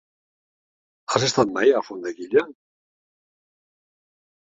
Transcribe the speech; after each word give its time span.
Has 1.17 1.27
estat 1.27 1.53
mai 1.59 1.75
a 1.75 1.77
Alfondeguilla? 1.83 2.49